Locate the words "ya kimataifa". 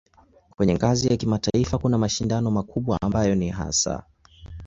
1.07-1.77